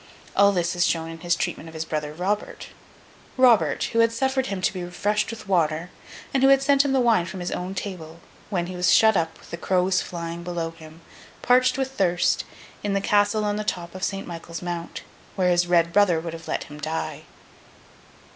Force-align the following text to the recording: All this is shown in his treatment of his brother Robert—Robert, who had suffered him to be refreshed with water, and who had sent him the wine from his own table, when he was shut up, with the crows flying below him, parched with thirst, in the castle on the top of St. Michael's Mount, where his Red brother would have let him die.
All 0.35 0.51
this 0.51 0.75
is 0.75 0.83
shown 0.87 1.09
in 1.11 1.19
his 1.19 1.35
treatment 1.35 1.69
of 1.69 1.75
his 1.75 1.85
brother 1.85 2.11
Robert—Robert, 2.11 3.83
who 3.93 3.99
had 3.99 4.11
suffered 4.11 4.47
him 4.47 4.59
to 4.59 4.73
be 4.73 4.83
refreshed 4.83 5.29
with 5.29 5.47
water, 5.47 5.91
and 6.33 6.41
who 6.41 6.49
had 6.49 6.63
sent 6.63 6.83
him 6.83 6.91
the 6.91 6.99
wine 6.99 7.27
from 7.27 7.39
his 7.39 7.51
own 7.51 7.75
table, 7.75 8.17
when 8.49 8.65
he 8.65 8.75
was 8.75 8.91
shut 8.91 9.15
up, 9.15 9.37
with 9.37 9.51
the 9.51 9.57
crows 9.57 10.01
flying 10.01 10.41
below 10.41 10.71
him, 10.71 11.01
parched 11.43 11.77
with 11.77 11.91
thirst, 11.91 12.45
in 12.83 12.93
the 12.93 12.99
castle 12.99 13.45
on 13.45 13.57
the 13.57 13.63
top 13.63 13.93
of 13.93 14.03
St. 14.03 14.25
Michael's 14.25 14.63
Mount, 14.63 15.03
where 15.35 15.51
his 15.51 15.67
Red 15.67 15.93
brother 15.93 16.19
would 16.19 16.33
have 16.33 16.47
let 16.47 16.63
him 16.63 16.79
die. 16.79 17.21